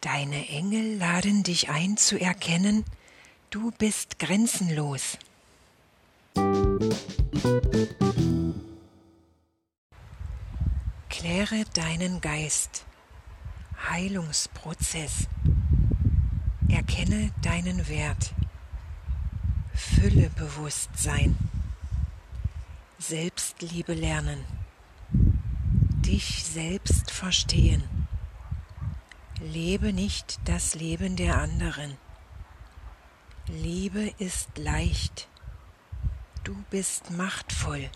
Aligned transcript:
Deine 0.00 0.48
Engel 0.48 0.96
laden 0.96 1.42
dich 1.42 1.68
ein 1.68 1.98
zu 1.98 2.18
erkennen, 2.18 2.86
du 3.50 3.70
bist 3.72 4.18
grenzenlos. 4.18 5.18
Kläre 11.10 11.64
deinen 11.74 12.22
Geist. 12.22 12.86
Heilungsprozess. 13.90 15.28
Erkenne 16.70 17.30
deinen 17.42 17.88
Wert. 17.88 18.32
Füllebewusstsein. 19.74 21.36
Selbstliebe 22.98 23.92
lernen. 23.92 24.65
Dich 26.06 26.44
selbst 26.44 27.10
verstehen. 27.10 27.82
Lebe 29.40 29.92
nicht 29.92 30.38
das 30.44 30.76
Leben 30.76 31.16
der 31.16 31.36
anderen. 31.36 31.96
Liebe 33.48 34.12
ist 34.18 34.56
leicht. 34.56 35.28
Du 36.44 36.54
bist 36.70 37.10
machtvoll. 37.10 37.90